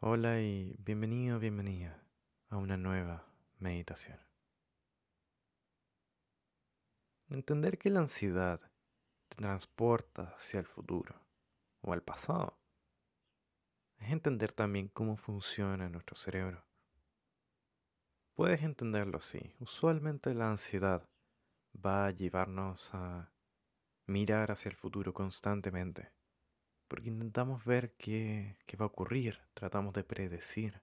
[0.00, 2.00] Hola y bienvenido, bienvenida
[2.50, 3.26] a una nueva
[3.58, 4.16] meditación.
[7.28, 8.60] Entender que la ansiedad
[9.28, 11.20] te transporta hacia el futuro
[11.80, 12.60] o al pasado
[13.98, 16.64] es entender también cómo funciona nuestro cerebro.
[18.34, 19.52] Puedes entenderlo así.
[19.58, 21.08] Usualmente la ansiedad
[21.74, 23.32] va a llevarnos a
[24.06, 26.12] mirar hacia el futuro constantemente
[26.88, 30.82] porque intentamos ver qué, va a ocurrir, tratamos de predecir.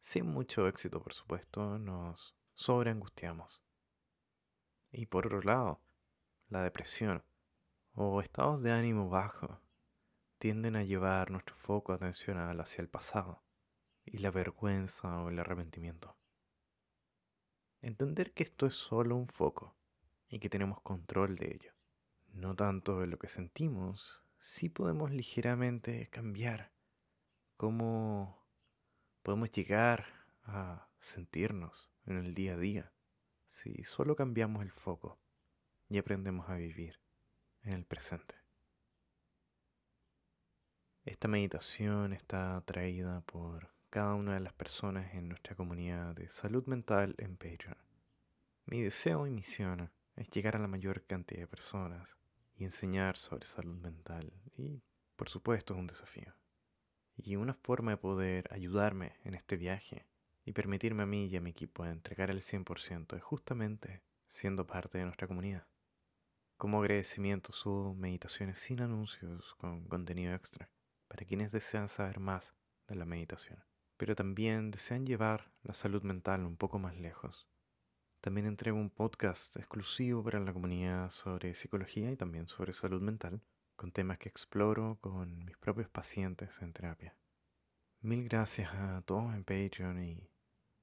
[0.00, 3.62] Sin mucho éxito, por supuesto, nos sobreangustiamos.
[4.90, 5.80] Y por otro lado,
[6.48, 7.22] la depresión
[7.94, 9.60] o estados de ánimo bajo
[10.38, 13.42] tienden a llevar nuestro foco atencional hacia el pasado
[14.06, 16.16] y la vergüenza o el arrepentimiento.
[17.82, 19.76] Entender que esto es solo un foco
[20.28, 21.72] y que tenemos control de ello,
[22.28, 26.72] no tanto de lo que sentimos, sí podemos ligeramente cambiar
[27.56, 28.42] cómo
[29.22, 30.06] podemos llegar
[30.44, 32.92] a sentirnos en el día a día
[33.46, 35.18] si solo cambiamos el foco
[35.88, 37.00] y aprendemos a vivir
[37.62, 38.34] en el presente.
[41.04, 46.64] Esta meditación está traída por cada una de las personas en nuestra comunidad de salud
[46.66, 47.76] mental en Patreon.
[48.66, 52.16] Mi deseo y misión es llegar a la mayor cantidad de personas
[52.60, 54.32] y enseñar sobre salud mental.
[54.54, 54.82] Y
[55.16, 56.34] por supuesto es un desafío.
[57.16, 60.06] Y una forma de poder ayudarme en este viaje
[60.44, 64.98] y permitirme a mí y a mi equipo entregar el 100% es justamente siendo parte
[64.98, 65.66] de nuestra comunidad.
[66.58, 70.70] Como agradecimiento subo meditaciones sin anuncios con contenido extra
[71.08, 72.54] para quienes desean saber más
[72.88, 73.64] de la meditación,
[73.96, 77.48] pero también desean llevar la salud mental un poco más lejos
[78.20, 83.40] también entrego un podcast exclusivo para la comunidad sobre psicología y también sobre salud mental,
[83.76, 87.16] con temas que exploro con mis propios pacientes en terapia.
[88.02, 90.30] Mil gracias a todos en Patreon y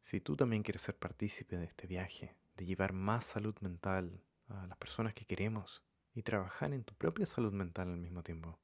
[0.00, 4.66] si tú también quieres ser partícipe de este viaje, de llevar más salud mental a
[4.66, 8.58] las personas que queremos y trabajar en tu propia salud mental al mismo tiempo,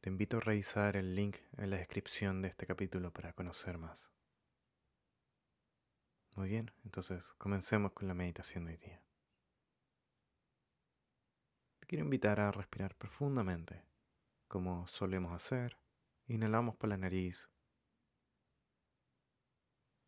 [0.00, 4.15] te invito a revisar el link en la descripción de este capítulo para conocer más.
[6.36, 9.02] Muy bien, entonces comencemos con la meditación de hoy día.
[11.80, 13.82] Te quiero invitar a respirar profundamente,
[14.46, 15.78] como solemos hacer.
[16.26, 17.50] Inhalamos por la nariz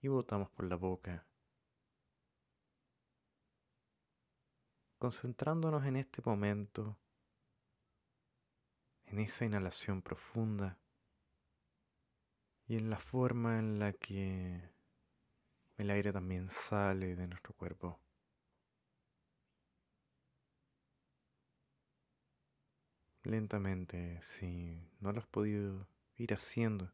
[0.00, 1.26] y botamos por la boca.
[4.96, 6.98] Concentrándonos en este momento,
[9.04, 10.78] en esa inhalación profunda
[12.66, 14.73] y en la forma en la que
[15.76, 18.00] el aire también sale de nuestro cuerpo.
[23.24, 26.92] Lentamente, si no lo has podido ir haciendo,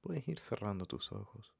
[0.00, 1.54] puedes ir cerrando tus ojos.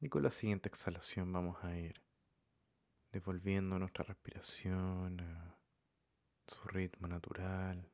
[0.00, 2.02] Y con la siguiente exhalación vamos a ir
[3.10, 5.58] devolviendo nuestra respiración a
[6.46, 7.93] su ritmo natural.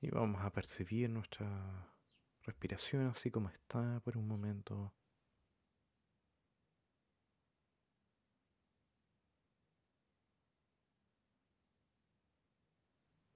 [0.00, 1.92] Y vamos a percibir nuestra
[2.42, 4.94] respiración así como está por un momento.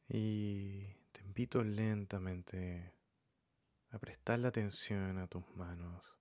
[0.09, 2.95] Y te invito lentamente
[3.91, 6.17] a prestar la atención a tus manos.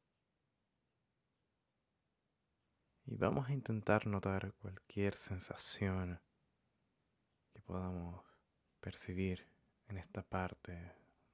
[3.05, 6.19] Y vamos a intentar notar cualquier sensación
[7.53, 8.25] que podamos
[8.79, 9.50] percibir
[9.91, 10.71] en esta parte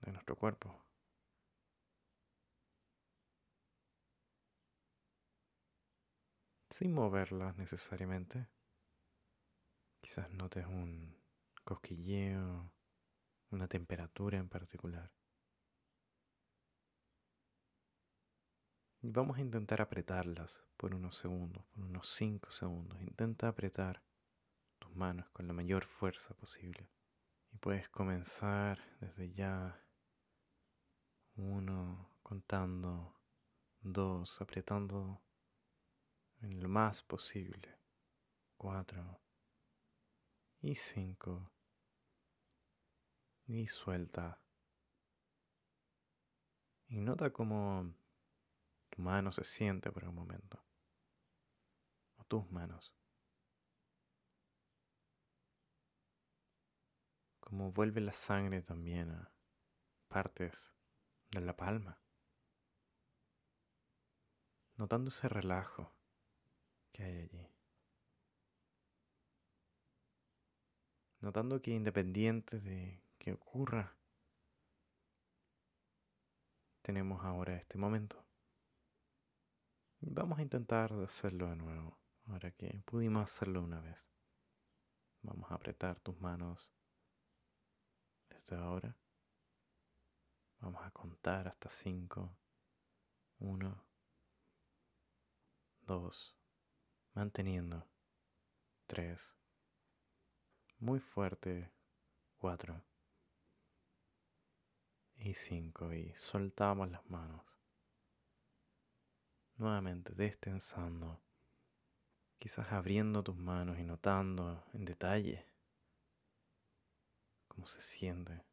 [0.02, 0.76] de nuestro cuerpo.
[6.72, 8.48] Sin moverlas necesariamente.
[10.02, 11.16] Quizás notes un
[11.64, 12.72] cosquilleo,
[13.52, 15.12] una temperatura en particular.
[19.02, 23.00] Vamos a intentar apretarlas por unos segundos, por unos 5 segundos.
[23.02, 24.02] Intenta apretar
[24.80, 26.90] tus manos con la mayor fuerza posible.
[27.60, 29.84] Puedes comenzar desde ya.
[31.36, 33.16] Uno, contando.
[33.80, 35.22] Dos, apretando
[36.42, 37.80] en lo más posible.
[38.58, 39.20] Cuatro.
[40.62, 41.52] Y cinco.
[43.46, 44.40] Y suelta.
[46.88, 47.94] Y nota cómo
[48.90, 50.64] tu mano se siente por un momento.
[52.18, 52.94] O tus manos.
[57.48, 59.32] Como vuelve la sangre también a
[60.10, 60.76] partes
[61.32, 61.98] de la palma,
[64.76, 65.96] notando ese relajo
[66.92, 67.48] que hay allí.
[71.22, 73.96] notando que independiente de que ocurra,
[76.82, 78.26] tenemos ahora este momento.
[80.02, 84.06] Vamos a intentar hacerlo de nuevo, ahora que pudimos hacerlo una vez.
[85.22, 86.70] Vamos a apretar tus manos
[88.38, 88.96] desde ahora.
[90.60, 92.36] Vamos a contar hasta cinco.
[93.40, 93.84] Uno,
[95.82, 96.36] dos,
[97.14, 97.86] manteniendo.
[98.86, 99.36] Tres,
[100.80, 101.72] muy fuerte.
[102.38, 102.84] Cuatro
[105.16, 105.92] y cinco.
[105.92, 107.42] Y soltamos las manos.
[109.56, 111.20] Nuevamente destensando.
[112.38, 115.57] Quizás abriendo tus manos y notando en detalle
[117.58, 118.46] cómo se siente.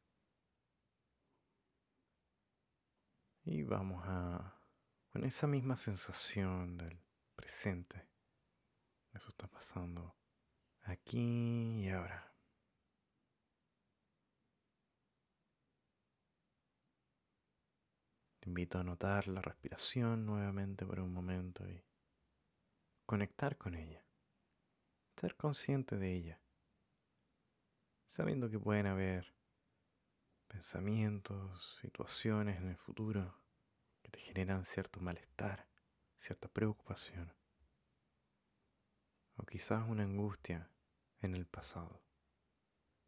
[3.45, 4.59] Y vamos a,
[5.13, 6.99] con esa misma sensación del
[7.37, 8.09] presente,
[9.13, 10.17] eso está pasando
[10.85, 12.35] aquí y ahora.
[18.41, 21.85] Te invito a notar la respiración nuevamente por un momento y
[23.05, 24.03] conectar con ella,
[25.17, 26.44] ser consciente de ella,
[28.15, 29.35] sabiendo que pueden haber
[30.47, 33.35] pensamientos, situaciones en el futuro
[34.03, 35.67] que te generan cierto malestar,
[36.17, 37.35] cierta preocupación,
[39.37, 40.71] o quizás una angustia
[41.23, 42.05] en el pasado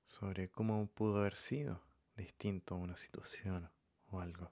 [0.04, 1.84] sobre cómo pudo haber sido
[2.16, 3.70] distinto a una situación
[4.08, 4.50] o algo.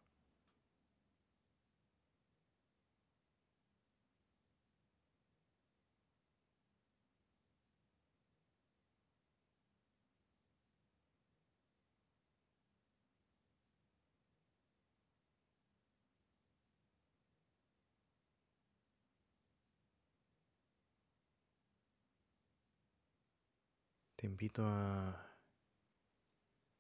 [24.25, 25.37] Te invito a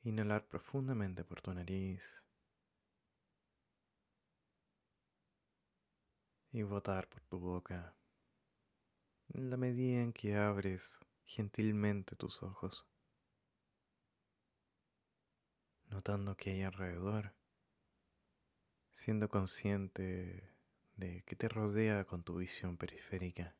[0.02, 2.24] inhalar profundamente por tu nariz
[6.52, 7.94] y botar por tu boca.
[9.28, 12.86] En la medida en que abres gentilmente tus ojos,
[15.90, 17.34] notando que hay alrededor,
[18.94, 20.50] siendo consciente
[20.96, 23.54] de que te rodea con tu visión periférica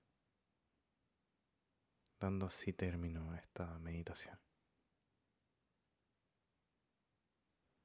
[2.25, 4.39] dando así término a esta meditación.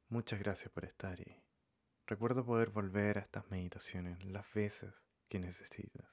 [0.07, 1.43] Muchas gracias por estar y
[2.07, 4.93] recuerdo poder volver a estas meditaciones las veces
[5.27, 6.07] que necesitas.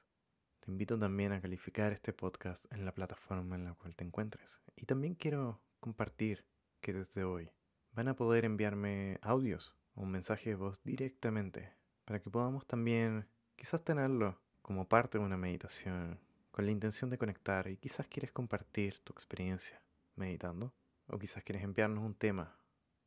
[0.59, 4.61] Te invito también a calificar este podcast en la plataforma en la cual te encuentres.
[4.75, 6.45] Y también quiero compartir
[6.81, 7.53] que desde hoy
[7.93, 11.73] van a poder enviarme audios o un mensaje de voz directamente
[12.05, 16.26] para que podamos también quizás tenerlo como parte de una meditación
[16.57, 19.83] con la intención de conectar y quizás quieres compartir tu experiencia
[20.15, 20.75] meditando
[21.07, 22.59] o quizás quieres enviarnos un tema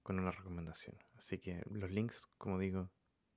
[0.03, 0.95] con una recomendación.
[1.15, 2.91] Así que los links, como digo,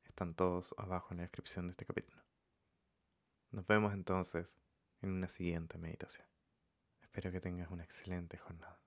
[0.04, 2.22] están todos abajo en la descripción de este capítulo.
[3.52, 4.60] Nos vemos entonces
[5.00, 6.28] en una siguiente meditación.
[7.00, 8.81] Espero que tengas una excelente jornada.